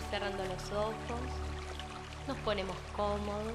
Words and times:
cerrando 0.00 0.44
los 0.44 0.72
ojos, 0.72 1.20
nos 2.28 2.36
ponemos 2.38 2.76
cómodos, 2.96 3.54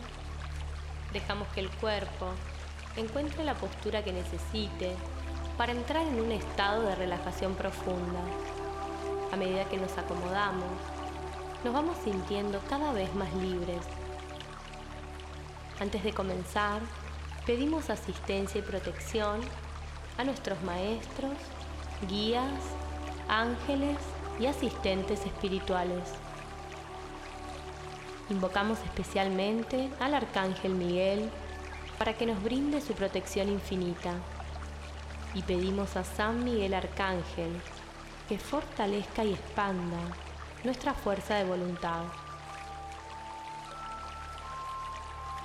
dejamos 1.13 1.47
que 1.49 1.61
el 1.61 1.69
cuerpo 1.69 2.27
encuentre 2.95 3.43
la 3.43 3.55
postura 3.55 4.03
que 4.03 4.13
necesite 4.13 4.95
para 5.57 5.71
entrar 5.71 6.05
en 6.07 6.19
un 6.19 6.31
estado 6.31 6.83
de 6.83 6.95
relajación 6.95 7.55
profunda. 7.55 8.19
A 9.31 9.35
medida 9.35 9.65
que 9.65 9.77
nos 9.77 9.97
acomodamos, 9.97 10.69
nos 11.63 11.73
vamos 11.73 11.97
sintiendo 12.03 12.59
cada 12.69 12.91
vez 12.91 13.13
más 13.15 13.33
libres. 13.35 13.85
Antes 15.79 16.03
de 16.03 16.13
comenzar, 16.13 16.81
pedimos 17.45 17.89
asistencia 17.89 18.59
y 18.59 18.63
protección 18.63 19.41
a 20.17 20.23
nuestros 20.23 20.61
maestros, 20.63 21.33
guías, 22.07 22.51
ángeles 23.27 23.97
y 24.39 24.47
asistentes 24.47 25.25
espirituales. 25.25 26.03
Invocamos 28.31 28.79
especialmente 28.85 29.89
al 29.99 30.13
Arcángel 30.13 30.73
Miguel 30.73 31.29
para 31.97 32.13
que 32.13 32.25
nos 32.25 32.41
brinde 32.41 32.79
su 32.79 32.93
protección 32.93 33.49
infinita 33.49 34.13
y 35.33 35.41
pedimos 35.41 35.97
a 35.97 36.05
San 36.05 36.41
Miguel 36.41 36.73
Arcángel 36.73 37.51
que 38.29 38.39
fortalezca 38.39 39.25
y 39.25 39.33
expanda 39.33 39.99
nuestra 40.63 40.93
fuerza 40.93 41.35
de 41.35 41.43
voluntad. 41.43 42.03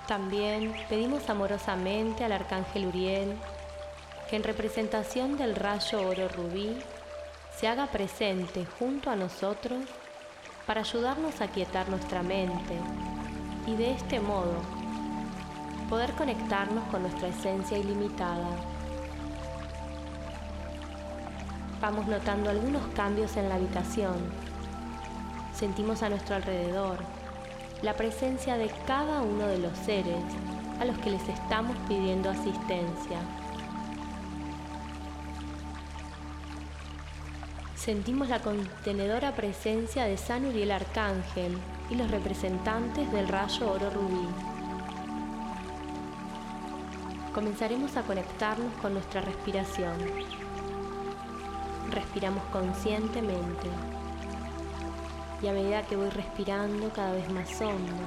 También 0.07 0.73
pedimos 0.89 1.29
amorosamente 1.29 2.23
al 2.23 2.31
Arcángel 2.31 2.87
Uriel 2.87 3.37
que 4.31 4.37
en 4.37 4.45
representación 4.45 5.37
del 5.37 5.57
rayo 5.57 6.07
oro 6.07 6.29
rubí 6.29 6.79
se 7.59 7.67
haga 7.67 7.89
presente 7.89 8.64
junto 8.79 9.11
a 9.11 9.17
nosotros 9.17 9.83
para 10.67 10.81
ayudarnos 10.81 11.41
a 11.41 11.48
quietar 11.48 11.89
nuestra 11.89 12.22
mente 12.22 12.77
y 13.67 13.77
de 13.77 13.92
este 13.92 14.20
modo 14.20 14.55
poder 15.89 16.12
conectarnos 16.12 16.84
con 16.91 17.03
nuestra 17.03 17.28
esencia 17.28 17.78
ilimitada. 17.78 18.48
Vamos 21.80 22.07
notando 22.07 22.51
algunos 22.51 22.83
cambios 22.95 23.36
en 23.36 23.48
la 23.48 23.55
habitación. 23.55 24.17
Sentimos 25.55 26.02
a 26.02 26.08
nuestro 26.08 26.35
alrededor 26.35 26.98
la 27.83 27.95
presencia 27.95 28.57
de 28.57 28.70
cada 28.86 29.23
uno 29.23 29.46
de 29.46 29.58
los 29.58 29.77
seres 29.79 30.24
a 30.80 30.85
los 30.85 30.98
que 30.98 31.11
les 31.11 31.29
estamos 31.29 31.77
pidiendo 31.86 32.30
asistencia. 32.30 33.20
Sentimos 37.86 38.29
la 38.29 38.41
contenedora 38.41 39.36
presencia 39.36 40.07
de 40.07 40.17
San 40.17 40.45
Uriel 40.45 40.73
Arcángel 40.73 41.57
y 41.89 41.95
los 41.95 42.11
representantes 42.11 43.13
del 43.13 43.29
rayo 43.29 43.70
oro 43.70 43.91
rubí. 43.91 44.27
Comenzaremos 47.33 47.96
a 47.96 48.02
conectarnos 48.02 48.75
con 48.83 48.92
nuestra 48.92 49.20
respiración. 49.20 49.95
Respiramos 51.92 52.42
conscientemente 52.46 53.69
y 55.41 55.46
a 55.46 55.52
medida 55.52 55.83
que 55.83 55.95
voy 55.95 56.11
respirando 56.11 56.91
cada 56.92 57.13
vez 57.13 57.30
más 57.30 57.61
hondo, 57.61 58.02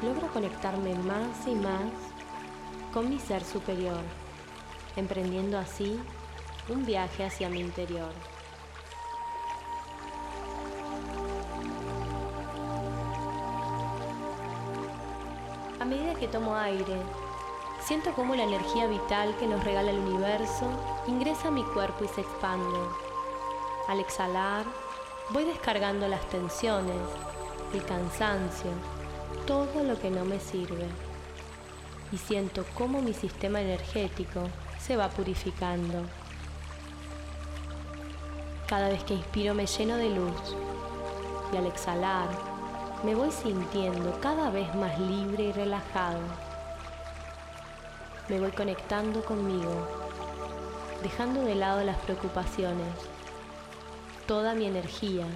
logro 0.00 0.28
conectarme 0.28 0.94
más 0.94 1.44
y 1.48 1.56
más 1.56 1.90
con 2.92 3.10
mi 3.10 3.18
ser 3.18 3.42
superior, 3.42 4.02
emprendiendo 4.94 5.58
así 5.58 5.98
un 6.68 6.86
viaje 6.86 7.24
hacia 7.24 7.48
mi 7.48 7.58
interior. 7.58 8.12
Que 16.14 16.28
tomo 16.28 16.56
aire, 16.56 16.96
siento 17.82 18.12
cómo 18.12 18.34
la 18.34 18.44
energía 18.44 18.86
vital 18.86 19.36
que 19.38 19.46
nos 19.46 19.62
regala 19.64 19.90
el 19.90 19.98
universo 19.98 20.68
ingresa 21.06 21.48
a 21.48 21.50
mi 21.50 21.62
cuerpo 21.64 22.04
y 22.04 22.08
se 22.08 22.22
expande. 22.22 22.78
Al 23.88 24.00
exhalar, 24.00 24.64
voy 25.30 25.44
descargando 25.44 26.08
las 26.08 26.26
tensiones, 26.28 26.96
el 27.72 27.84
cansancio, 27.84 28.70
todo 29.46 29.82
lo 29.82 29.98
que 29.98 30.10
no 30.10 30.24
me 30.24 30.40
sirve. 30.40 30.86
Y 32.12 32.18
siento 32.18 32.64
cómo 32.74 33.02
mi 33.02 33.12
sistema 33.12 33.60
energético 33.60 34.40
se 34.78 34.96
va 34.96 35.08
purificando. 35.08 36.04
Cada 38.66 38.88
vez 38.88 39.04
que 39.04 39.14
inspiro 39.14 39.54
me 39.54 39.66
lleno 39.66 39.96
de 39.96 40.10
luz 40.10 40.56
y 41.52 41.56
al 41.56 41.66
exhalar 41.66 42.53
me 43.04 43.14
voy 43.14 43.30
sintiendo 43.30 44.18
cada 44.20 44.48
vez 44.48 44.74
más 44.76 44.98
libre 44.98 45.44
y 45.44 45.52
relajado. 45.52 46.20
Me 48.30 48.40
voy 48.40 48.50
conectando 48.50 49.22
conmigo, 49.22 49.86
dejando 51.02 51.42
de 51.42 51.54
lado 51.54 51.84
las 51.84 51.98
preocupaciones. 51.98 52.88
Toda 54.26 54.54
mi 54.54 54.64
energía 54.64 55.26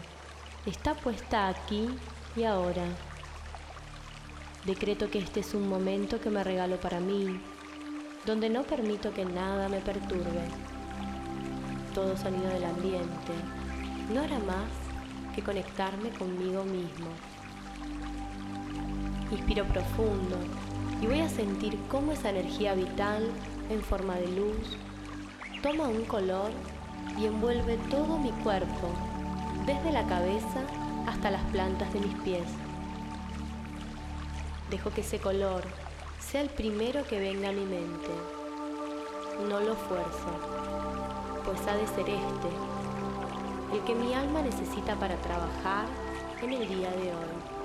está 0.65 0.95
puesta 0.95 1.49
aquí 1.49 1.91
y 2.37 2.45
ahora. 2.45 2.87
Decreto 4.65 5.11
que 5.11 5.19
este 5.19 5.41
es 5.41 5.53
un 5.53 5.69
momento 5.69 6.23
que 6.23 6.31
me 6.31 6.43
regalo 6.43 6.79
para 6.81 7.01
mí, 7.01 7.39
donde 8.25 8.49
no 8.49 8.63
permito 8.63 9.13
que 9.13 9.27
nada 9.27 9.69
me 9.69 9.81
perturbe. 9.81 10.49
Todo 11.95 12.17
sonido 12.17 12.49
del 12.49 12.65
ambiente 12.65 13.35
no 14.11 14.23
hará 14.23 14.39
más 14.39 14.71
que 15.35 15.43
conectarme 15.43 16.09
conmigo 16.11 16.65
mismo. 16.65 17.09
Inspiro 19.31 19.65
profundo 19.65 20.37
y 21.03 21.07
voy 21.07 21.21
a 21.21 21.29
sentir 21.29 21.79
cómo 21.91 22.13
esa 22.13 22.31
energía 22.31 22.75
vital 22.75 23.29
en 23.71 23.83
forma 23.83 24.15
de 24.17 24.29
luz 24.29 24.77
toma 25.63 25.85
un 25.85 26.05
color 26.05 26.51
y 27.19 27.27
envuelve 27.27 27.79
todo 27.91 28.19
mi 28.19 28.31
cuerpo, 28.43 28.89
desde 29.67 29.93
la 29.93 30.07
cabeza 30.07 30.63
hasta 31.07 31.31
las 31.31 31.43
plantas 31.53 31.93
de 31.93 32.01
mis 32.01 32.15
pies. 32.17 32.47
Dejo 34.71 34.91
que 34.91 35.03
ese 35.03 35.19
color 35.19 35.63
sea 36.21 36.41
el 36.41 36.49
primero 36.49 37.05
que 37.05 37.19
venga 37.19 37.51
a 37.51 37.53
mi 37.53 37.65
mente. 37.65 38.11
No 39.49 39.61
lo 39.61 39.75
fuerzo, 39.75 40.31
pues 41.45 41.61
ha 41.67 41.77
de 41.77 41.87
ser 41.87 42.09
este, 42.09 42.49
el 43.75 43.85
que 43.85 43.95
mi 43.95 44.15
alma 44.15 44.43
necesita 44.43 44.95
para 44.97 45.17
trabajar 45.17 45.87
en 46.43 46.53
el 46.53 46.69
día 46.69 46.91
de 46.91 47.13
hoy. 47.13 47.58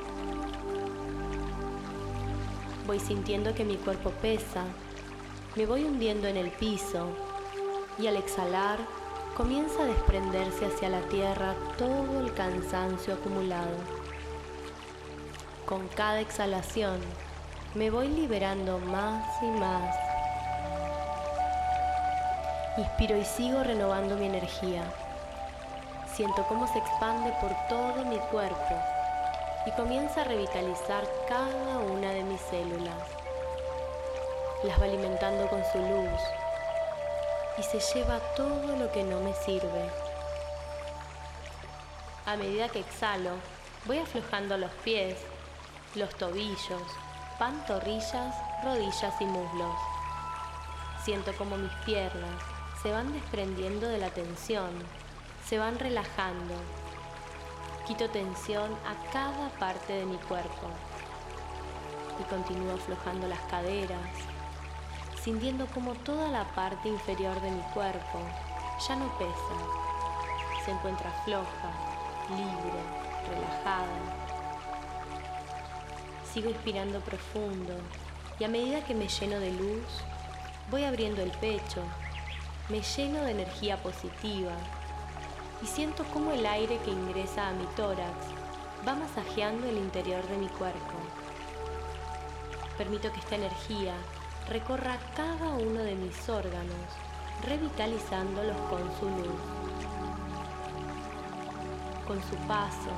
Voy 2.85 3.00
sintiendo 3.00 3.56
que 3.56 3.63
mi 3.63 3.77
cuerpo 3.77 4.09
pesa, 4.21 4.65
me 5.56 5.65
voy 5.65 5.85
hundiendo 5.85 6.27
en 6.27 6.35
el 6.35 6.51
piso 6.51 7.07
y 7.97 8.07
al 8.07 8.18
exhalar 8.18 8.77
comienza 9.38 9.83
a 9.83 9.85
desprenderse 9.85 10.65
hacia 10.65 10.89
la 10.89 11.00
tierra 11.07 11.56
todo 11.77 12.19
el 12.19 12.33
cansancio 12.33 13.13
acumulado. 13.13 13.77
Con 15.65 15.88
cada 15.89 16.19
exhalación 16.19 17.00
me 17.74 17.89
voy 17.89 18.09
liberando 18.09 18.80
más 18.80 19.24
y 19.41 19.47
más. 19.59 19.95
Inspiro 22.77 23.15
y 23.15 23.24
sigo 23.24 23.63
renovando 23.63 24.18
mi 24.18 24.25
energía. 24.25 24.83
Siento 26.13 26.45
cómo 26.50 26.68
se 26.68 26.79
expande 26.79 27.33
por 27.39 27.51
todo 27.69 28.03
mi 28.06 28.18
cuerpo 28.29 28.75
y 29.65 29.71
comienza 29.71 30.21
a 30.21 30.24
revitalizar 30.25 31.07
cada 31.27 31.80
una 31.80 32.12
de 32.12 32.24
mis 32.24 32.42
células. 32.42 33.01
Las 34.63 34.80
va 34.80 34.86
alimentando 34.86 35.48
con 35.48 35.63
su 35.71 35.77
luz 35.77 36.19
y 37.57 37.63
se 37.63 37.80
lleva 37.94 38.19
todo 38.36 38.75
lo 38.75 38.92
que 38.92 39.04
no 39.04 39.19
me 39.19 39.33
sirve. 39.33 39.89
A 42.25 42.36
medida 42.36 42.69
que 42.69 42.80
exhalo, 42.80 43.31
voy 43.86 44.00
aflojando 44.00 44.57
los 44.57 44.71
pies, 44.83 45.18
los 45.95 46.13
tobillos, 46.15 46.83
pantorrillas, 47.38 48.36
rodillas 48.63 49.13
y 49.19 49.25
muslos. 49.25 49.75
Siento 51.04 51.33
como 51.38 51.57
mis 51.57 51.74
piernas 51.86 52.42
se 52.81 52.92
van 52.92 53.13
desprendiendo 53.13 53.88
de 53.88 53.98
la 53.98 54.10
tensión, 54.10 54.71
se 55.48 55.57
van 55.57 55.80
relajando 55.80 56.54
Quito 57.88 58.09
tensión 58.09 58.71
a 58.85 59.12
cada 59.12 59.50
parte 59.59 59.91
de 59.91 60.06
mi 60.06 60.15
cuerpo 60.15 60.68
y 62.18 62.24
continúo 62.30 62.75
aflojando 62.75 63.27
las 63.27 63.41
caderas, 63.41 64.00
sintiendo 65.21 65.68
como 65.68 65.94
toda 65.94 66.30
la 66.30 66.45
parte 66.56 66.88
inferior 66.88 67.41
de 67.41 67.51
mi 67.51 67.62
cuerpo 67.74 68.19
ya 68.88 68.95
no 68.95 69.07
pesa, 69.18 70.63
se 70.63 70.71
encuentra 70.71 71.12
floja, 71.25 71.71
libre, 72.30 72.80
relajada. 73.30 74.00
Sigo 76.31 76.50
inspirando 76.50 77.01
profundo 77.01 77.74
y 78.39 78.45
a 78.45 78.47
medida 78.47 78.86
que 78.86 78.95
me 78.95 79.09
lleno 79.09 79.41
de 79.41 79.51
luz, 79.51 80.03
voy 80.71 80.86
abriendo 80.86 81.21
el 81.21 81.31
pecho, 81.31 81.81
me 82.69 82.81
lleno 82.81 83.25
de 83.25 83.31
energía 83.31 83.75
positiva 83.83 84.53
y 85.63 85.65
siento 85.65 86.04
como 86.13 86.33
el 86.33 86.45
aire 86.45 86.77
que 86.80 86.92
ingresa 86.92 87.48
a 87.48 87.54
mi 87.54 87.65
tórax 87.77 88.27
va 88.86 88.95
masajeando 88.95 89.65
el 89.65 89.77
interior 89.77 90.21
de 90.27 90.38
mi 90.38 90.48
cuerpo. 90.48 90.98
Permito 92.77 93.10
que 93.13 93.21
esta 93.21 93.36
energía 93.36 93.95
recorra 94.50 94.98
cada 95.15 95.54
uno 95.54 95.80
de 95.80 95.95
mis 95.95 96.27
órganos, 96.27 96.89
revitalizándolos 97.48 98.57
con 98.69 98.81
su 99.00 99.06
luz. 99.06 99.42
Con 102.06 102.21
su 102.24 102.36
paso, 102.45 102.92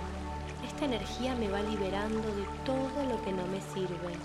esta 0.65 0.85
energía 0.85 1.35
me 1.35 1.50
va 1.50 1.62
liberando 1.62 2.27
de 2.35 2.45
todo 2.65 3.06
lo 3.07 3.21
que 3.23 3.31
no 3.31 3.45
me 3.45 3.62
sirve. 3.62 4.15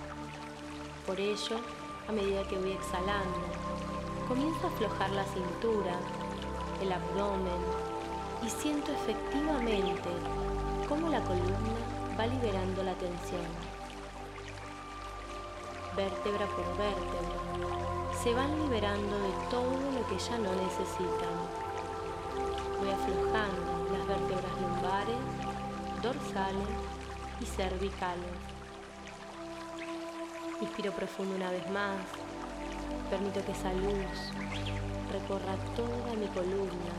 Por 1.06 1.20
ello, 1.20 1.60
a 2.08 2.12
medida 2.12 2.42
que 2.44 2.56
voy 2.56 2.72
exhalando, 2.72 3.40
comienzo 4.26 4.66
a 4.66 4.70
aflojar 4.70 5.10
la 5.10 5.24
cintura, 5.24 5.98
el 6.80 6.90
abdomen 6.90 7.89
y 8.42 8.48
siento 8.48 8.92
efectivamente 8.92 10.08
cómo 10.88 11.08
la 11.08 11.22
columna 11.22 11.80
va 12.18 12.26
liberando 12.26 12.82
la 12.82 12.94
tensión. 12.94 13.46
Vértebra 15.96 16.46
por 16.46 16.66
vértebra 16.78 17.40
se 18.22 18.34
van 18.34 18.50
liberando 18.62 19.18
de 19.18 19.32
todo 19.50 19.80
lo 19.92 20.06
que 20.08 20.18
ya 20.18 20.38
no 20.38 20.54
necesitan. 20.54 21.36
Voy 22.78 22.90
aflojando 22.90 23.96
las 23.96 24.06
vértebras 24.06 24.60
lumbares, 24.60 25.16
dorsales 26.02 26.68
y 27.40 27.46
cervicales. 27.46 28.30
Inspiro 30.60 30.92
profundo 30.92 31.34
una 31.36 31.50
vez 31.50 31.68
más. 31.70 31.96
Permito 33.08 33.44
que 33.44 33.52
esa 33.52 33.72
luz 33.72 33.96
recorra 35.10 35.56
toda 35.74 36.14
mi 36.14 36.26
columna, 36.28 36.94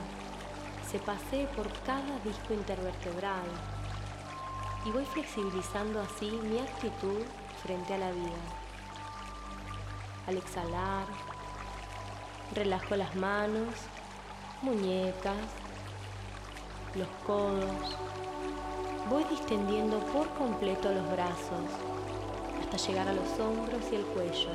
se 0.91 0.99
pasee 0.99 1.47
por 1.55 1.71
cada 1.83 2.19
disco 2.19 2.53
intervertebral 2.53 3.47
y 4.85 4.91
voy 4.91 5.05
flexibilizando 5.05 6.01
así 6.01 6.29
mi 6.29 6.59
actitud 6.59 7.23
frente 7.63 7.93
a 7.93 7.97
la 7.97 8.11
vida. 8.11 8.43
Al 10.27 10.35
exhalar, 10.35 11.05
relajo 12.53 12.97
las 12.97 13.15
manos, 13.15 13.73
muñecas, 14.61 15.37
los 16.95 17.07
codos. 17.25 17.97
Voy 19.09 19.23
distendiendo 19.25 19.97
por 20.07 20.27
completo 20.33 20.91
los 20.91 21.09
brazos 21.09 21.71
hasta 22.59 22.77
llegar 22.77 23.07
a 23.07 23.13
los 23.13 23.39
hombros 23.39 23.81
y 23.93 23.95
el 23.95 24.03
cuello. 24.07 24.49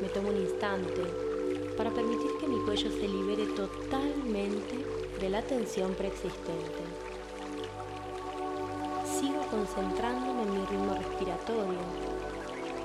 Me 0.00 0.08
tomo 0.08 0.30
un 0.30 0.38
instante 0.38 1.27
para 1.78 1.90
permitir 1.90 2.32
que 2.38 2.46
mi 2.46 2.58
cuello 2.66 2.90
se 2.90 3.08
libere 3.08 3.46
totalmente 3.46 4.84
de 5.18 5.30
la 5.30 5.40
tensión 5.40 5.94
preexistente 5.94 7.08
concentrándome 9.50 10.42
en 10.42 10.52
mi 10.52 10.66
ritmo 10.66 10.94
respiratorio 10.94 11.78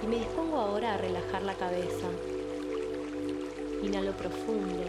y 0.01 0.07
me 0.07 0.17
dispongo 0.17 0.57
ahora 0.57 0.93
a 0.93 0.97
relajar 0.97 1.43
la 1.43 1.55
cabeza. 1.55 2.07
Inhalo 3.81 4.13
profundo 4.13 4.83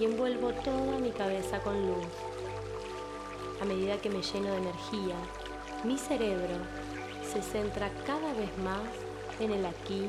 y 0.00 0.04
envuelvo 0.04 0.52
toda 0.52 0.98
mi 0.98 1.10
cabeza 1.10 1.60
con 1.60 1.86
luz. 1.86 2.06
A 3.60 3.64
medida 3.64 3.98
que 3.98 4.10
me 4.10 4.22
lleno 4.22 4.50
de 4.50 4.58
energía, 4.58 5.16
mi 5.84 5.96
cerebro 5.98 6.56
se 7.32 7.42
centra 7.42 7.90
cada 8.06 8.32
vez 8.34 8.50
más 8.58 8.82
en 9.40 9.52
el 9.52 9.64
aquí 9.66 10.06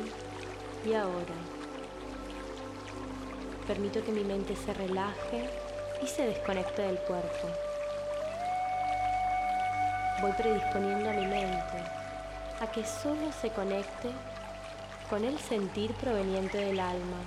y 0.85 0.93
ahora. 0.93 1.54
Permito 3.67 4.03
que 4.03 4.11
mi 4.11 4.23
mente 4.23 4.55
se 4.55 4.73
relaje 4.73 5.49
y 6.03 6.07
se 6.07 6.25
desconecte 6.25 6.81
del 6.81 6.99
cuerpo 6.99 7.47
voy 10.21 10.31
predisponiendo 10.31 11.09
a 11.09 11.13
mi 11.13 11.27
mente 11.27 11.77
a 12.61 12.71
que 12.71 12.85
solo 12.85 13.31
se 13.31 13.49
conecte 13.49 14.09
con 15.09 15.25
el 15.25 15.37
sentir 15.37 15.93
proveniente 15.93 16.57
del 16.57 16.79
alma. 16.79 17.17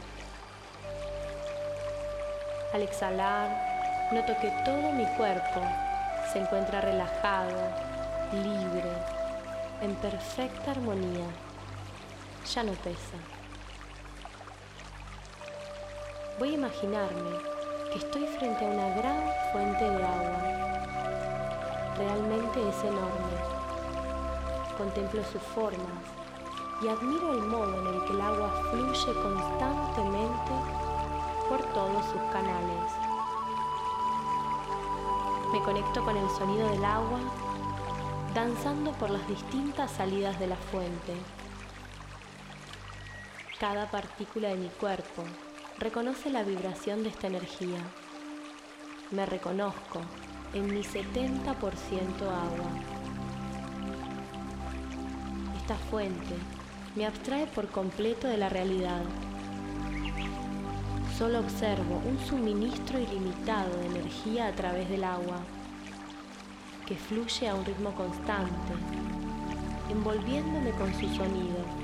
Al 2.72 2.82
exhalar, 2.82 3.50
noto 4.10 4.34
que 4.40 4.50
todo 4.64 4.92
mi 4.92 5.04
cuerpo 5.16 5.60
se 6.32 6.40
encuentra 6.40 6.80
relajado, 6.80 7.56
libre, 8.32 8.90
en 9.82 9.94
perfecta 9.96 10.70
armonía. 10.70 11.26
Ya 12.52 12.62
no 12.62 12.72
pesa. 12.72 13.37
Voy 16.38 16.50
a 16.50 16.54
imaginarme 16.54 17.30
que 17.92 17.98
estoy 17.98 18.24
frente 18.38 18.64
a 18.64 18.68
una 18.68 18.94
gran 18.94 19.20
fuente 19.50 19.82
de 19.82 20.04
agua 20.04 20.58
realmente 21.98 22.68
es 22.68 22.84
enorme. 22.84 23.34
Contemplo 24.76 25.24
sus 25.24 25.42
formas 25.42 26.04
y 26.80 26.86
admiro 26.86 27.32
el 27.32 27.42
modo 27.42 27.80
en 27.80 27.86
el 27.92 28.04
que 28.04 28.12
el 28.12 28.20
agua 28.20 28.52
fluye 28.70 29.20
constantemente 29.20 30.52
por 31.48 31.60
todos 31.74 32.04
sus 32.04 32.22
canales. 32.32 32.92
Me 35.52 35.60
conecto 35.64 36.04
con 36.04 36.16
el 36.16 36.30
sonido 36.30 36.68
del 36.68 36.84
agua 36.84 37.18
danzando 38.32 38.92
por 38.92 39.10
las 39.10 39.26
distintas 39.26 39.90
salidas 39.90 40.38
de 40.38 40.46
la 40.46 40.56
fuente. 40.56 41.14
Cada 43.58 43.90
partícula 43.90 44.50
de 44.50 44.56
mi 44.56 44.68
cuerpo 44.68 45.24
reconoce 45.78 46.28
la 46.30 46.42
vibración 46.42 47.04
de 47.04 47.10
esta 47.10 47.28
energía. 47.28 47.78
Me 49.12 49.24
reconozco 49.26 50.00
en 50.52 50.66
mi 50.66 50.82
70% 50.82 52.22
agua. 52.22 52.70
Esta 55.56 55.76
fuente 55.76 56.34
me 56.96 57.06
abstrae 57.06 57.46
por 57.46 57.68
completo 57.68 58.26
de 58.26 58.38
la 58.38 58.48
realidad. 58.48 59.02
Solo 61.16 61.40
observo 61.40 62.02
un 62.08 62.18
suministro 62.26 62.98
ilimitado 62.98 63.76
de 63.76 63.86
energía 63.86 64.48
a 64.48 64.52
través 64.52 64.88
del 64.88 65.04
agua, 65.04 65.38
que 66.86 66.96
fluye 66.96 67.48
a 67.48 67.54
un 67.54 67.64
ritmo 67.64 67.92
constante, 67.94 68.72
envolviéndome 69.90 70.70
con 70.72 70.92
su 70.94 71.08
sonido. 71.14 71.77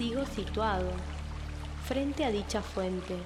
Sigo 0.00 0.24
situado 0.24 0.88
frente 1.84 2.24
a 2.24 2.30
dicha 2.30 2.62
fuente 2.62 3.18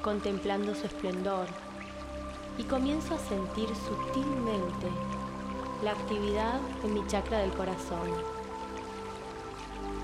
contemplando 0.00 0.74
su 0.74 0.86
esplendor 0.86 1.48
y 2.56 2.62
comienzo 2.62 3.14
a 3.14 3.18
sentir 3.18 3.68
sutilmente 3.76 4.88
la 5.84 5.90
actividad 5.90 6.58
en 6.82 6.94
mi 6.94 7.06
chakra 7.08 7.40
del 7.40 7.52
corazón. 7.52 8.08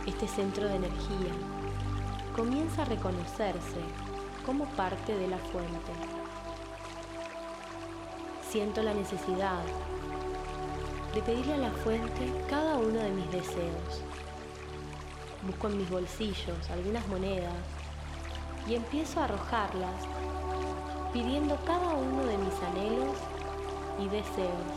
Este 0.06 0.28
centro 0.28 0.68
de 0.68 0.76
energía 0.76 1.32
comienza 2.36 2.82
a 2.82 2.84
reconocerse 2.84 3.80
como 4.44 4.66
parte 4.76 5.16
de 5.16 5.26
la 5.26 5.38
fuente. 5.38 5.92
Siento 8.50 8.82
la 8.82 8.92
necesidad 8.92 9.62
de 11.14 11.22
pedirle 11.22 11.54
a 11.54 11.68
la 11.68 11.70
fuente 11.70 12.30
cada 12.50 12.76
uno 12.76 13.00
de 13.00 13.10
mis 13.10 13.32
deseos. 13.32 14.02
Busco 15.46 15.68
en 15.68 15.78
mis 15.78 15.88
bolsillos 15.88 16.70
algunas 16.70 17.06
monedas 17.06 17.54
y 18.68 18.74
empiezo 18.74 19.20
a 19.20 19.24
arrojarlas, 19.24 20.02
pidiendo 21.12 21.56
cada 21.64 21.94
uno 21.94 22.24
de 22.24 22.36
mis 22.36 22.54
anhelos 22.64 23.16
y 24.00 24.08
deseos. 24.08 24.72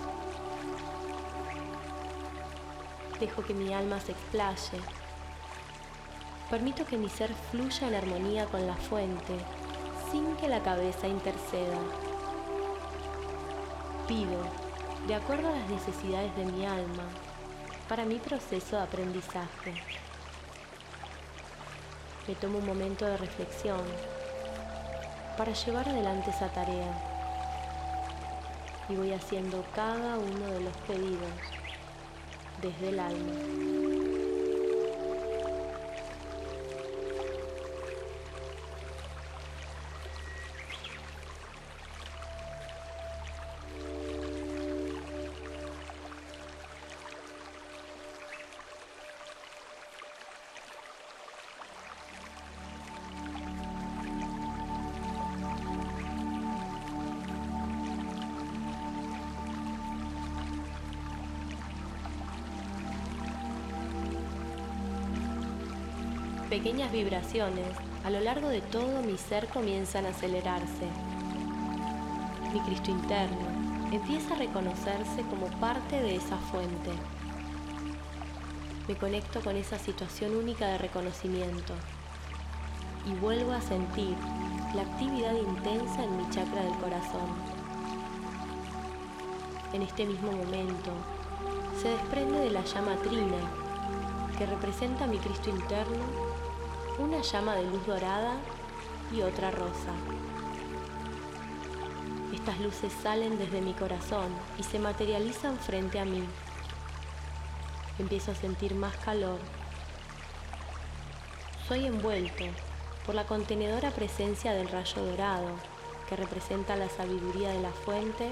Dejo 3.20 3.44
que 3.44 3.56
mi 3.56 3.74
alma 3.74 4.00
se 4.00 4.12
explaye. 4.12 4.80
Permito 6.52 6.86
que 6.86 6.98
mi 6.98 7.10
ser 7.10 7.34
fluya 7.50 7.88
en 7.88 7.96
armonía 7.96 8.46
con 8.46 8.68
la 8.68 8.76
fuente 8.76 9.38
sin 10.12 10.36
que 10.36 10.48
la 10.48 10.62
cabeza 10.62 11.08
interceda. 11.08 11.80
Pido, 14.08 14.42
de 15.08 15.16
acuerdo 15.16 15.48
a 15.48 15.52
las 15.52 15.68
necesidades 15.68 16.36
de 16.36 16.46
mi 16.46 16.64
alma, 16.64 17.06
para 17.88 18.06
mi 18.06 18.20
proceso 18.20 18.76
de 18.76 18.84
aprendizaje 18.84 19.74
me 22.28 22.36
tomo 22.36 22.60
un 22.60 22.66
momento 22.66 23.06
de 23.06 23.18
reflexión 23.18 23.82
para 25.38 25.54
llevar 25.54 25.88
adelante 25.88 26.30
esa 26.30 26.50
tarea 26.50 26.92
y 28.90 28.96
voy 28.96 29.14
haciendo 29.14 29.64
cada 29.74 30.18
uno 30.18 30.50
de 30.52 30.62
los 30.62 30.74
pedidos 30.88 31.32
desde 32.62 32.90
el 32.90 33.00
alma. 33.00 33.89
Pequeñas 66.60 66.92
vibraciones 66.92 67.68
a 68.04 68.10
lo 68.10 68.20
largo 68.20 68.50
de 68.50 68.60
todo 68.60 69.02
mi 69.02 69.18
ser 69.18 69.48
comienzan 69.48 70.06
a 70.06 70.10
acelerarse. 70.10 70.88
Mi 72.52 72.60
Cristo 72.60 72.92
interno 72.92 73.48
empieza 73.94 74.34
a 74.34 74.38
reconocerse 74.38 75.22
como 75.30 75.48
parte 75.62 76.02
de 76.02 76.18
esa 76.18 76.36
fuente. 76.36 76.92
Me 78.90 78.96
conecto 78.96 79.40
con 79.40 79.56
esa 79.56 79.80
situación 79.80 80.36
única 80.36 80.68
de 80.68 80.80
reconocimiento 80.80 81.74
y 83.10 83.14
vuelvo 83.14 83.54
a 83.54 83.62
sentir 83.62 84.18
la 84.76 84.82
actividad 84.82 85.36
intensa 85.36 86.04
en 86.04 86.18
mi 86.18 86.30
chakra 86.30 86.62
del 86.62 86.78
corazón. 86.80 87.30
En 89.72 89.82
este 89.82 90.06
mismo 90.06 90.34
momento 90.34 90.92
se 91.82 91.88
desprende 91.88 92.40
de 92.40 92.50
la 92.50 92.66
llama 92.66 92.98
trina 92.98 93.38
que 94.38 94.46
representa 94.46 95.06
a 95.06 95.08
mi 95.08 95.20
Cristo 95.20 95.50
interno 95.50 96.29
una 97.00 97.22
llama 97.22 97.56
de 97.56 97.64
luz 97.64 97.86
dorada 97.88 98.34
y 99.12 99.22
otra 99.22 99.52
rosa. 99.52 99.94
Estas 102.34 102.60
luces 102.60 102.92
salen 103.02 103.38
desde 103.38 103.62
mi 103.62 103.74
corazón 103.74 104.28
y 104.58 104.64
se 104.64 104.80
materializan 104.80 105.58
frente 105.58 106.00
a 106.00 106.06
mí. 106.06 106.24
Empiezo 107.98 108.32
a 108.32 108.36
sentir 108.36 108.76
más 108.76 108.96
calor. 108.98 109.40
Soy 111.68 111.86
envuelto 111.86 112.46
por 113.06 113.16
la 113.16 113.26
contenedora 113.26 113.92
presencia 113.92 114.54
del 114.54 114.70
rayo 114.70 115.04
dorado, 115.04 115.50
que 116.08 116.16
representa 116.16 116.76
la 116.76 116.90
sabiduría 116.90 117.50
de 117.50 117.62
la 117.62 117.72
fuente, 117.72 118.30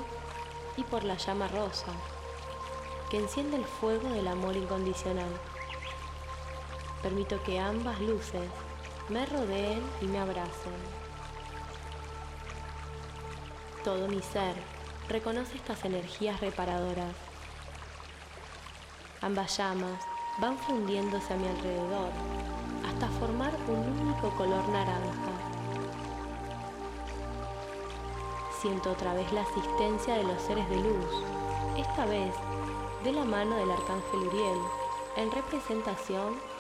y 0.76 0.84
por 0.84 1.04
la 1.04 1.16
llama 1.16 1.48
rosa, 1.48 1.92
que 3.10 3.18
enciende 3.18 3.58
el 3.58 3.66
fuego 3.66 4.10
del 4.10 4.28
amor 4.28 4.56
incondicional. 4.56 5.30
Permito 7.08 7.42
que 7.44 7.58
ambas 7.58 8.02
luces 8.02 8.50
me 9.08 9.26
rodeen 9.28 9.82
y 10.02 10.08
me 10.08 10.20
abracen. 10.20 10.74
Todo 13.82 14.10
mi 14.10 14.22
ser 14.22 14.54
reconoce 15.08 15.56
estas 15.56 15.86
energías 15.86 16.42
reparadoras. 16.42 17.16
Ambas 19.22 19.58
llamas 19.58 20.04
van 20.42 20.58
fundiéndose 20.58 21.34
a 21.34 21.38
mi 21.38 21.48
alrededor 21.48 22.10
hasta 22.86 23.08
formar 23.22 23.54
un 23.70 24.02
único 24.02 24.30
color 24.32 24.68
naranja. 24.68 25.32
Siento 28.60 28.92
otra 28.92 29.14
vez 29.14 29.32
la 29.32 29.44
asistencia 29.44 30.16
de 30.16 30.24
los 30.26 30.42
seres 30.42 30.70
de 30.70 30.76
luz, 30.76 31.24
esta 31.78 32.06
vez 32.06 32.36
de 33.06 33.14
la 33.14 33.24
mano 33.24 33.56
del 33.56 33.72
arcángel 33.72 34.28
Uriel, 34.28 34.60
en 35.16 35.32
representación 35.32 36.57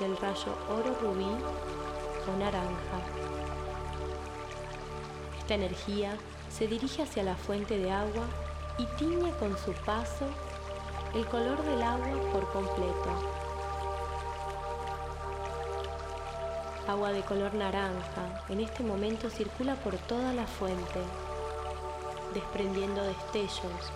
del 0.00 0.16
rayo 0.16 0.56
oro 0.70 0.96
rubí 1.00 1.30
o 2.26 2.38
naranja. 2.38 2.98
Esta 5.38 5.54
energía 5.54 6.16
se 6.50 6.66
dirige 6.66 7.02
hacia 7.02 7.22
la 7.22 7.36
fuente 7.36 7.78
de 7.78 7.92
agua 7.92 8.24
y 8.78 8.86
tiñe 8.96 9.30
con 9.32 9.56
su 9.58 9.72
paso 9.84 10.26
el 11.14 11.26
color 11.26 11.62
del 11.64 11.82
agua 11.82 12.32
por 12.32 12.50
completo. 12.50 13.10
Agua 16.88 17.12
de 17.12 17.22
color 17.22 17.54
naranja 17.54 18.44
en 18.48 18.60
este 18.60 18.82
momento 18.82 19.28
circula 19.28 19.74
por 19.76 19.96
toda 19.96 20.32
la 20.32 20.46
fuente, 20.46 21.00
desprendiendo 22.32 23.02
destellos 23.02 23.92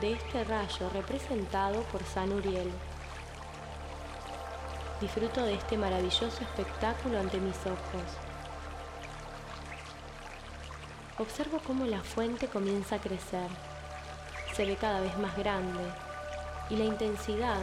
de 0.00 0.12
este 0.12 0.44
rayo 0.44 0.88
representado 0.90 1.82
por 1.84 2.04
San 2.04 2.32
Uriel. 2.32 2.70
Disfruto 5.04 5.42
de 5.42 5.52
este 5.52 5.76
maravilloso 5.76 6.40
espectáculo 6.40 7.20
ante 7.20 7.38
mis 7.38 7.58
ojos. 7.66 8.08
Observo 11.18 11.60
cómo 11.66 11.84
la 11.84 12.00
fuente 12.00 12.48
comienza 12.48 12.96
a 12.96 13.00
crecer, 13.00 13.50
se 14.54 14.64
ve 14.64 14.76
cada 14.76 15.00
vez 15.00 15.14
más 15.18 15.36
grande 15.36 15.84
y 16.70 16.76
la 16.76 16.84
intensidad 16.84 17.60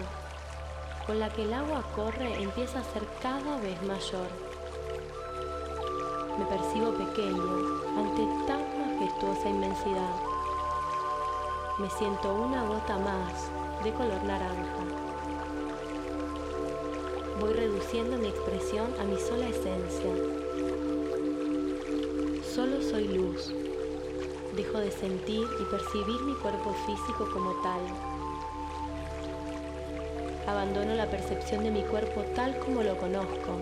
con 1.07 1.19
la 1.19 1.29
que 1.29 1.41
el 1.41 1.53
agua 1.55 1.81
corre 1.95 2.43
empieza 2.43 2.77
a 2.77 2.83
ser 2.83 3.07
cada 3.23 3.57
vez 3.57 3.81
mayor 3.81 4.27
me 6.37 6.45
percibo 6.45 6.91
pequeño 6.93 7.81
ante 7.97 8.21
tan 8.45 8.61
majestuosa 8.79 9.49
inmensidad. 9.49 10.15
Me 11.79 11.89
siento 11.89 12.35
una 12.35 12.63
gota 12.65 12.99
más 12.99 13.49
de 13.83 13.91
color 13.93 14.23
naranja. 14.23 15.00
Voy 17.41 17.53
reduciendo 17.53 18.19
mi 18.19 18.27
expresión 18.27 18.93
a 18.99 19.03
mi 19.03 19.17
sola 19.17 19.49
esencia. 19.49 20.13
Solo 22.53 22.83
soy 22.83 23.07
luz. 23.07 23.51
Dejo 24.55 24.77
de 24.77 24.91
sentir 24.91 25.47
y 25.59 25.63
percibir 25.63 26.21
mi 26.21 26.35
cuerpo 26.35 26.71
físico 26.85 27.27
como 27.33 27.53
tal. 27.63 27.81
Abandono 30.45 30.93
la 30.93 31.09
percepción 31.09 31.63
de 31.63 31.71
mi 31.71 31.81
cuerpo 31.81 32.21
tal 32.35 32.59
como 32.59 32.83
lo 32.83 32.95
conozco 32.99 33.57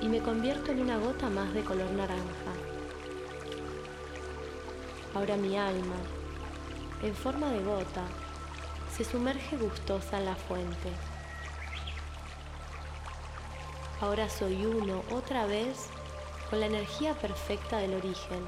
y 0.00 0.08
me 0.08 0.18
convierto 0.18 0.72
en 0.72 0.80
una 0.80 0.98
gota 0.98 1.30
más 1.30 1.54
de 1.54 1.62
color 1.62 1.92
naranja. 1.92 2.54
Ahora 5.14 5.36
mi 5.36 5.56
alma, 5.56 5.96
en 7.04 7.14
forma 7.14 7.52
de 7.52 7.62
gota, 7.62 8.02
se 8.96 9.04
sumerge 9.04 9.56
gustosa 9.58 10.18
en 10.18 10.24
la 10.24 10.34
fuente. 10.34 11.13
Ahora 14.00 14.28
soy 14.28 14.66
uno 14.66 15.02
otra 15.12 15.46
vez 15.46 15.88
con 16.50 16.60
la 16.60 16.66
energía 16.66 17.14
perfecta 17.14 17.78
del 17.78 17.94
origen. 17.94 18.44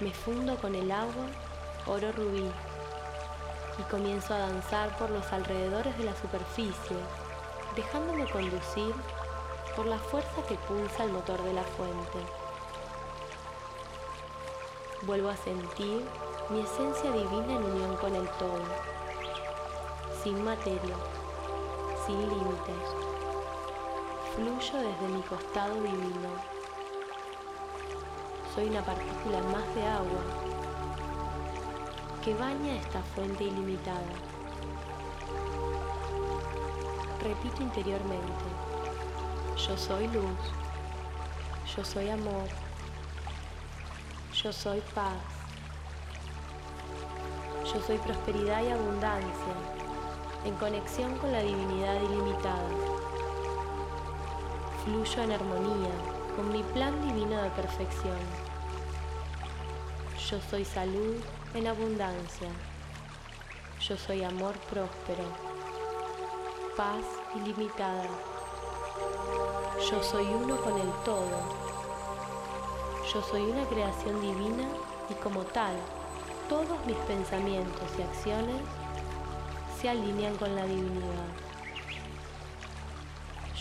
Me 0.00 0.10
fundo 0.10 0.56
con 0.56 0.74
el 0.74 0.90
agua 0.90 1.26
oro 1.86 2.12
rubí 2.12 2.50
y 3.78 3.82
comienzo 3.90 4.34
a 4.34 4.38
danzar 4.38 4.96
por 4.98 5.10
los 5.10 5.30
alrededores 5.32 5.96
de 5.98 6.04
la 6.04 6.16
superficie, 6.16 6.96
dejándome 7.76 8.28
conducir 8.30 8.94
por 9.76 9.86
la 9.86 9.98
fuerza 9.98 10.42
que 10.48 10.54
pulsa 10.54 11.04
el 11.04 11.12
motor 11.12 11.42
de 11.42 11.52
la 11.52 11.62
fuente. 11.62 12.18
Vuelvo 15.02 15.30
a 15.30 15.36
sentir 15.36 16.04
mi 16.50 16.60
esencia 16.60 17.10
divina 17.10 17.56
en 17.56 17.64
unión 17.64 17.96
con 17.96 18.14
el 18.14 18.28
todo, 18.30 18.62
sin 20.22 20.44
materia, 20.44 20.96
sin 22.06 22.20
límites. 22.20 23.11
Fluyo 24.34 24.78
desde 24.78 25.08
mi 25.14 25.20
costado 25.22 25.74
divino. 25.74 26.30
Soy 28.54 28.68
una 28.70 28.80
partícula 28.80 29.42
más 29.42 29.74
de 29.74 29.86
agua 29.86 30.22
que 32.24 32.34
baña 32.34 32.76
esta 32.76 33.02
fuente 33.14 33.44
ilimitada. 33.44 34.00
Repito 37.22 37.62
interiormente. 37.62 38.44
Yo 39.68 39.76
soy 39.76 40.08
luz. 40.08 40.38
Yo 41.76 41.84
soy 41.84 42.08
amor. 42.08 42.48
Yo 44.32 44.50
soy 44.50 44.80
paz. 44.94 45.12
Yo 47.70 47.82
soy 47.82 47.98
prosperidad 47.98 48.62
y 48.62 48.70
abundancia 48.70 49.54
en 50.46 50.54
conexión 50.54 51.18
con 51.18 51.32
la 51.32 51.40
divinidad 51.40 52.00
ilimitada. 52.00 53.01
Fluyo 54.84 55.22
en 55.22 55.30
armonía 55.30 55.92
con 56.34 56.50
mi 56.50 56.60
plan 56.64 57.00
divino 57.06 57.40
de 57.40 57.50
perfección. 57.50 58.18
Yo 60.28 60.40
soy 60.50 60.64
salud 60.64 61.18
en 61.54 61.68
abundancia. 61.68 62.48
Yo 63.80 63.96
soy 63.96 64.24
amor 64.24 64.54
próspero. 64.68 65.22
Paz 66.76 67.04
ilimitada. 67.36 68.08
Yo 69.88 70.02
soy 70.02 70.26
uno 70.26 70.56
con 70.56 70.80
el 70.80 70.90
todo. 71.04 71.38
Yo 73.14 73.22
soy 73.22 73.42
una 73.42 73.64
creación 73.66 74.20
divina 74.20 74.66
y 75.08 75.14
como 75.14 75.42
tal, 75.42 75.76
todos 76.48 76.84
mis 76.86 76.96
pensamientos 77.06 77.88
y 77.98 78.02
acciones 78.02 78.62
se 79.80 79.90
alinean 79.90 80.36
con 80.38 80.56
la 80.56 80.64
divinidad. 80.64 81.51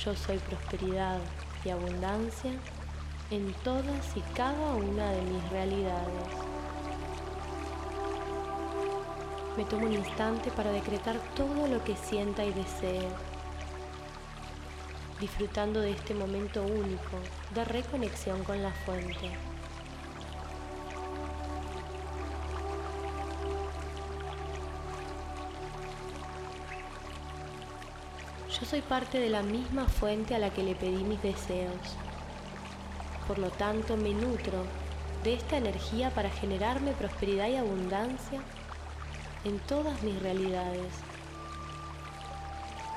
Yo 0.04 0.16
soy 0.16 0.40
prosperidad 0.40 1.20
y 1.64 1.70
abundancia 1.70 2.52
en 3.30 3.54
todas 3.64 4.18
y 4.18 4.22
cada 4.36 4.74
una 4.74 5.12
de 5.12 5.22
mis 5.22 5.50
realidades. 5.52 6.28
Me 9.58 9.64
tomo 9.66 9.86
un 9.86 9.94
instante 9.94 10.50
para 10.50 10.72
decretar 10.72 11.20
todo 11.36 11.68
lo 11.68 11.84
que 11.84 11.96
sienta 11.96 12.44
y 12.44 12.52
desee 12.52 13.08
disfrutando 15.20 15.82
de 15.82 15.92
este 15.92 16.16
momento 16.16 16.64
único 16.64 17.20
de 17.54 17.64
reconexión 17.64 18.44
con 18.44 18.64
la 18.64 18.72
fuente. 18.72 19.51
Yo 28.62 28.68
soy 28.68 28.82
parte 28.82 29.20
de 29.20 29.30
la 29.30 29.42
misma 29.42 29.88
fuente 29.88 30.36
a 30.36 30.40
la 30.40 30.52
que 30.52 30.62
le 30.62 30.76
pedí 30.76 31.04
mis 31.04 31.20
deseos. 31.24 31.74
Por 33.28 33.40
lo 33.40 33.50
tanto, 33.50 33.98
me 33.98 34.14
nutro 34.14 34.64
de 35.24 35.34
esta 35.34 35.58
energía 35.58 36.12
para 36.12 36.30
generarme 36.30 36.92
prosperidad 36.92 37.48
y 37.48 37.56
abundancia 37.56 38.40
en 39.46 39.58
todas 39.62 40.04
mis 40.04 40.22
realidades. 40.22 40.94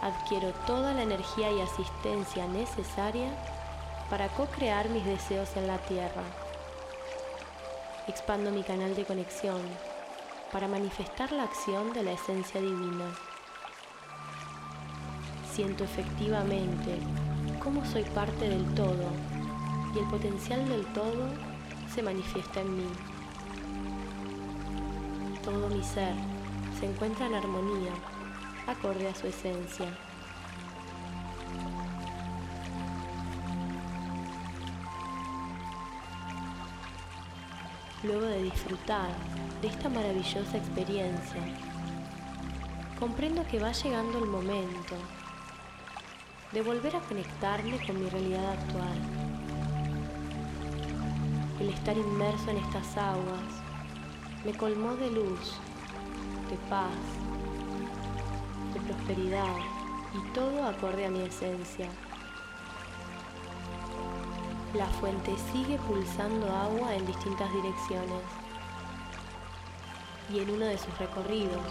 Adquiero 0.03 0.51
toda 0.67 0.93
la 0.93 1.03
energía 1.03 1.51
y 1.51 1.63
asistencia 1.63 2.47
necesaria 2.47 3.31
para 4.11 4.29
co-crear 4.29 4.91
mis 4.91 5.07
deseos 5.07 5.49
en 5.57 5.67
la 5.67 5.79
Tierra. 5.79 6.25
Expando 8.07 8.51
mi 8.51 8.65
canal 8.65 8.95
de 8.95 9.07
conexión 9.07 9.63
para 10.53 10.69
manifestar 10.69 11.33
la 11.33 11.45
acción 11.45 11.95
de 11.95 12.03
la 12.03 12.13
esencia 12.13 12.61
divina. 12.61 13.15
Siento 15.55 15.85
efectivamente 15.85 16.99
cómo 17.63 17.85
soy 17.85 18.03
parte 18.03 18.49
del 18.49 18.67
todo 18.75 19.05
y 19.95 20.01
el 20.01 20.09
potencial 20.09 20.69
del 20.69 20.85
todo 20.87 21.29
se 21.95 22.03
manifiesta 22.03 22.61
en 22.61 22.77
mí. 22.77 22.89
Todo 25.45 25.69
mi 25.69 25.81
ser 25.85 26.13
se 26.81 26.87
encuentra 26.87 27.29
en 27.29 27.37
armonía, 27.37 27.93
acorde 28.67 29.07
a 29.07 29.15
su 29.15 29.29
esencia. 29.29 29.97
Luego 38.03 38.27
de 38.27 38.43
disfrutar 38.43 39.11
de 39.63 39.69
esta 39.69 39.89
maravillosa 39.89 40.59
experiencia, 40.59 41.43
comprendo 42.99 43.47
que 43.47 43.61
va 43.61 43.71
llegando 43.71 44.19
el 44.19 44.27
momento 44.27 44.97
de 46.55 46.63
volver 46.63 46.95
a 46.95 47.01
conectarme 47.01 47.85
con 47.85 48.01
mi 48.01 48.09
realidad 48.09 48.53
actual. 48.53 48.97
El 51.59 51.69
estar 51.71 51.97
inmerso 51.97 52.49
en 52.49 52.59
estas 52.59 52.97
aguas 52.97 53.43
me 54.45 54.53
colmó 54.53 54.95
de 54.95 55.11
luz, 55.11 55.55
de 56.49 56.57
paz, 56.71 56.95
de 58.73 58.81
prosperidad 58.83 59.57
y 60.15 60.33
todo 60.33 60.65
acorde 60.65 61.07
a 61.07 61.11
mi 61.11 61.23
esencia. 61.23 61.89
La 64.75 64.87
fuente 64.87 65.35
sigue 65.53 65.77
pulsando 65.79 66.47
agua 66.55 66.95
en 66.95 67.05
distintas 67.05 67.53
direcciones 67.53 68.23
y 70.33 70.39
en 70.39 70.51
uno 70.51 70.67
de 70.67 70.79
sus 70.79 70.97
recorridos, 70.99 71.63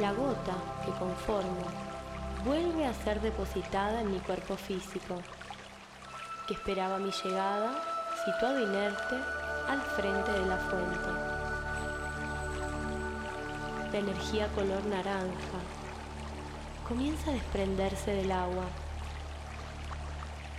la 0.00 0.14
gota 0.14 0.56
que 0.82 0.92
conformo 0.92 1.85
vuelve 2.44 2.86
a 2.86 2.94
ser 2.94 3.20
depositada 3.20 4.00
en 4.00 4.12
mi 4.12 4.18
cuerpo 4.20 4.56
físico, 4.56 5.16
que 6.46 6.54
esperaba 6.54 6.98
mi 6.98 7.10
llegada, 7.10 7.82
situado 8.24 8.60
inerte 8.60 9.16
al 9.68 9.80
frente 9.80 10.32
de 10.32 10.46
la 10.46 10.56
fuente. 10.58 11.08
La 13.92 13.98
energía 13.98 14.48
color 14.48 14.84
naranja 14.86 15.58
comienza 16.86 17.30
a 17.30 17.34
desprenderse 17.34 18.12
del 18.12 18.30
agua 18.30 18.64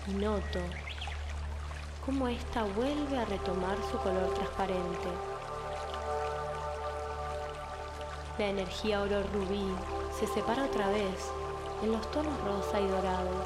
y 0.08 0.14
noto 0.14 0.60
cómo 2.06 2.28
ésta 2.28 2.64
vuelve 2.64 3.18
a 3.18 3.26
retomar 3.26 3.78
su 3.92 3.98
color 3.98 4.34
transparente. 4.34 5.10
La 8.38 8.48
energía 8.48 9.02
oro 9.02 9.24
rubí 9.34 9.68
se 10.18 10.28
separa 10.28 10.66
otra 10.66 10.88
vez 10.90 11.32
en 11.84 11.92
los 11.92 12.10
tonos 12.12 12.34
rosa 12.44 12.80
y 12.80 12.88
dorado 12.88 13.46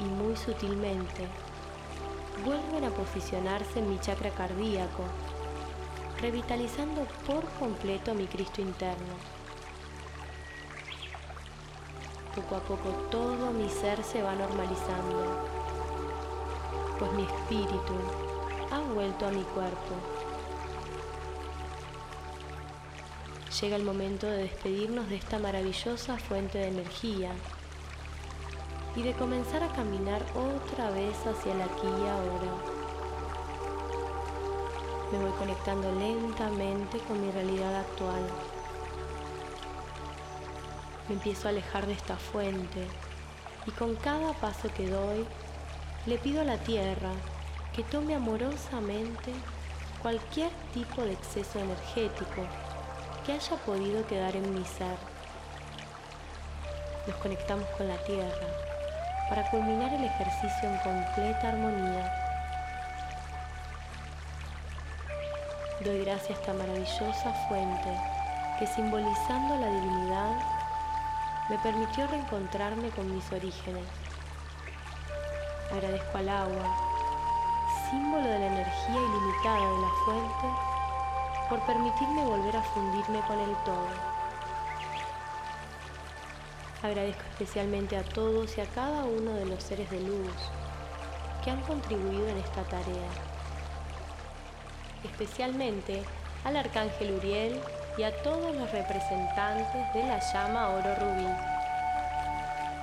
y 0.00 0.04
muy 0.04 0.36
sutilmente 0.36 1.26
vuelven 2.44 2.84
a 2.84 2.90
posicionarse 2.90 3.80
en 3.80 3.90
mi 3.90 3.98
chakra 3.98 4.30
cardíaco, 4.30 5.02
revitalizando 6.20 7.06
por 7.26 7.44
completo 7.58 8.14
mi 8.14 8.26
Cristo 8.26 8.60
interno. 8.60 9.14
Poco 12.34 12.56
a 12.56 12.60
poco 12.60 12.90
todo 13.10 13.50
mi 13.52 13.68
ser 13.68 14.02
se 14.04 14.22
va 14.22 14.34
normalizando 14.34 15.58
pues 16.98 17.12
mi 17.12 17.22
espíritu 17.22 17.94
ha 18.72 18.80
vuelto 18.92 19.26
a 19.26 19.30
mi 19.30 19.42
cuerpo. 19.42 20.17
Llega 23.60 23.74
el 23.74 23.82
momento 23.82 24.28
de 24.28 24.44
despedirnos 24.44 25.08
de 25.08 25.16
esta 25.16 25.40
maravillosa 25.40 26.16
fuente 26.16 26.58
de 26.58 26.68
energía 26.68 27.32
y 28.94 29.02
de 29.02 29.14
comenzar 29.14 29.64
a 29.64 29.72
caminar 29.72 30.22
otra 30.36 30.90
vez 30.90 31.16
hacia 31.26 31.54
el 31.54 31.62
aquí 31.62 31.86
y 31.86 32.08
ahora. 32.08 32.52
Me 35.10 35.18
voy 35.18 35.32
conectando 35.38 35.90
lentamente 35.90 36.98
con 36.98 37.20
mi 37.20 37.32
realidad 37.32 37.74
actual. 37.74 38.22
Me 41.08 41.14
empiezo 41.14 41.48
a 41.48 41.50
alejar 41.50 41.86
de 41.86 41.94
esta 41.94 42.16
fuente 42.16 42.86
y 43.66 43.72
con 43.72 43.96
cada 43.96 44.34
paso 44.34 44.68
que 44.72 44.88
doy 44.88 45.24
le 46.06 46.18
pido 46.18 46.42
a 46.42 46.44
la 46.44 46.58
tierra 46.58 47.10
que 47.74 47.82
tome 47.82 48.14
amorosamente 48.14 49.32
cualquier 50.00 50.50
tipo 50.72 51.02
de 51.02 51.14
exceso 51.14 51.58
energético 51.58 52.46
que 53.28 53.34
haya 53.34 53.56
podido 53.58 54.06
quedar 54.06 54.34
en 54.36 54.54
mi 54.54 54.64
ser. 54.64 54.96
Nos 57.06 57.14
conectamos 57.16 57.66
con 57.76 57.86
la 57.86 57.98
tierra 58.04 58.48
para 59.28 59.50
culminar 59.50 59.92
el 59.92 60.02
ejercicio 60.02 60.66
en 60.66 60.78
completa 60.78 61.48
armonía. 61.48 62.10
Doy 65.84 66.06
gracias 66.06 66.30
a 66.30 66.40
esta 66.40 66.54
maravillosa 66.54 67.34
fuente 67.50 67.90
que 68.58 68.66
simbolizando 68.66 69.58
la 69.58 69.68
divinidad 69.68 70.38
me 71.50 71.58
permitió 71.58 72.06
reencontrarme 72.06 72.88
con 72.88 73.14
mis 73.14 73.30
orígenes 73.30 73.84
Agradezco 75.70 76.16
al 76.16 76.30
agua, 76.30 76.76
símbolo 77.90 78.26
de 78.26 78.38
la 78.38 78.46
energía 78.46 78.96
ilimitada 78.96 79.70
de 79.70 79.80
la 79.82 79.88
fuente, 80.06 80.67
por 81.48 81.60
permitirme 81.60 82.24
volver 82.24 82.56
a 82.56 82.62
fundirme 82.62 83.20
con 83.22 83.38
el 83.38 83.56
todo. 83.64 83.88
Agradezco 86.82 87.22
especialmente 87.32 87.96
a 87.96 88.02
todos 88.02 88.56
y 88.56 88.60
a 88.60 88.66
cada 88.66 89.04
uno 89.04 89.32
de 89.32 89.46
los 89.46 89.62
seres 89.62 89.90
de 89.90 90.00
luz 90.00 90.30
que 91.42 91.50
han 91.50 91.60
contribuido 91.62 92.28
en 92.28 92.38
esta 92.38 92.62
tarea. 92.64 93.10
Especialmente 95.04 96.04
al 96.44 96.56
Arcángel 96.56 97.14
Uriel 97.14 97.60
y 97.96 98.02
a 98.02 98.22
todos 98.22 98.54
los 98.54 98.70
representantes 98.70 99.92
de 99.94 100.04
la 100.04 100.20
llama 100.32 100.68
oro 100.68 100.94
rubí. 100.96 101.26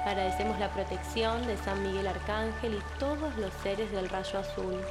Agradecemos 0.05 0.59
la 0.59 0.69
protección 0.69 1.45
de 1.47 1.57
San 1.57 1.81
Miguel 1.83 2.07
Arcángel 2.07 2.75
y 2.75 2.99
todos 2.99 3.35
los 3.37 3.53
seres 3.63 3.91
del 3.91 4.09
rayo 4.09 4.39
azul. 4.39 4.81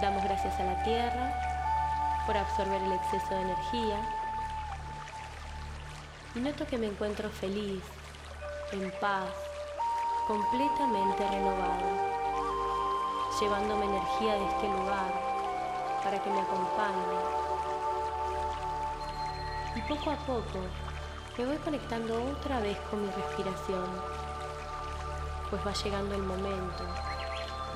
Damos 0.00 0.24
gracias 0.24 0.58
a 0.58 0.64
la 0.64 0.82
Tierra 0.84 1.47
por 2.28 2.36
absorber 2.36 2.82
el 2.82 2.92
exceso 2.92 3.34
de 3.34 3.40
energía. 3.40 3.96
Y 6.34 6.40
noto 6.40 6.66
que 6.66 6.76
me 6.76 6.88
encuentro 6.88 7.30
feliz, 7.30 7.82
en 8.70 8.92
paz, 9.00 9.30
completamente 10.26 11.26
renovado, 11.26 11.88
llevándome 13.40 13.86
energía 13.86 14.34
de 14.34 14.46
este 14.46 14.68
lugar 14.68 15.10
para 16.04 16.22
que 16.22 16.28
me 16.28 16.40
acompañe. 16.42 17.18
Y 19.74 19.80
poco 19.88 20.10
a 20.10 20.16
poco 20.16 20.60
me 21.38 21.46
voy 21.46 21.56
conectando 21.56 22.22
otra 22.30 22.60
vez 22.60 22.76
con 22.90 23.06
mi 23.06 23.10
respiración, 23.10 23.86
pues 25.48 25.66
va 25.66 25.72
llegando 25.72 26.14
el 26.14 26.24
momento 26.24 26.84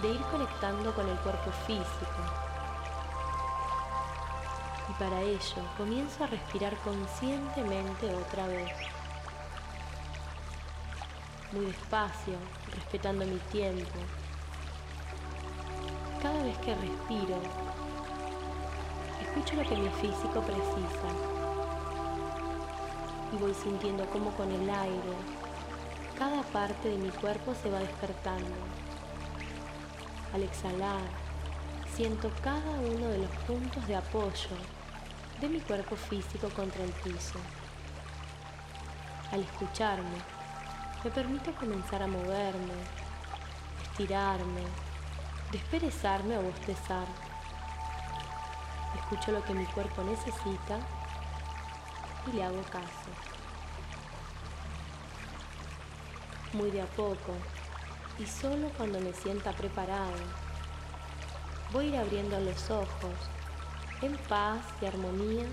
de 0.03 0.09
ir 0.09 0.21
conectando 0.31 0.95
con 0.95 1.09
el 1.09 1.17
cuerpo 1.21 1.51
físico. 1.67 2.52
Para 5.03 5.21
ello 5.21 5.63
comienzo 5.77 6.23
a 6.23 6.29
respirar 6.29 6.77
conscientemente 6.77 8.15
otra 8.15 8.47
vez. 8.47 8.71
Muy 11.51 11.65
despacio, 11.65 12.35
respetando 12.73 13.27
mi 13.27 13.39
tiempo. 13.51 13.99
Cada 16.23 16.41
vez 16.45 16.57
que 16.59 16.77
respiro, 16.77 17.37
escucho 19.23 19.57
lo 19.57 19.69
que 19.69 19.77
mi 19.77 19.89
físico 19.89 20.41
precisa 20.41 21.09
y 23.33 23.37
voy 23.39 23.55
sintiendo 23.55 24.07
como 24.11 24.31
con 24.37 24.53
el 24.53 24.71
aire 24.71 25.17
cada 26.17 26.45
parte 26.45 26.91
de 26.91 26.99
mi 26.99 27.11
cuerpo 27.11 27.57
se 27.61 27.71
va 27.71 27.81
despertando. 27.81 28.55
Al 30.33 30.45
exhalar, 30.45 31.03
siento 31.93 32.31
cada 32.45 32.71
uno 32.71 33.09
de 33.09 33.19
los 33.19 33.31
puntos 33.49 33.85
de 33.89 33.97
apoyo 33.97 34.57
de 35.43 35.49
mi 35.49 35.61
cuerpo 35.61 35.97
físico 35.97 36.49
contra 36.51 36.85
el 36.85 36.93
piso. 36.93 37.37
Al 39.33 39.41
escucharme, 39.41 40.19
me 41.03 41.11
permito 41.11 41.53
comenzar 41.57 42.01
a 42.01 42.07
moverme, 42.07 42.75
estirarme, 43.83 44.63
desperezarme 45.51 46.39
o 46.39 46.43
bostezar. 46.43 47.07
Escucho 49.01 49.33
lo 49.33 49.43
que 49.43 49.53
mi 49.53 49.67
cuerpo 49.67 50.05
necesita 50.05 50.79
y 52.29 52.37
le 52.37 52.45
hago 52.45 52.63
caso. 52.71 53.11
Muy 56.53 56.71
de 56.71 56.83
a 56.83 56.87
poco 56.87 57.35
y 58.17 58.27
solo 58.27 58.69
cuando 58.77 59.01
me 59.01 59.13
sienta 59.13 59.51
preparado, 59.51 60.23
voy 61.73 61.87
a 61.87 61.89
ir 61.89 61.97
abriendo 61.97 62.39
los 62.39 62.71
ojos 62.71 63.42
en 64.03 64.17
paz 64.29 64.65
y 64.81 64.87
armonía, 64.87 65.45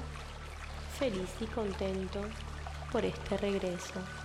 feliz 0.97 1.29
y 1.39 1.45
contento 1.45 2.19
por 2.91 3.05
este 3.05 3.37
regreso. 3.37 4.18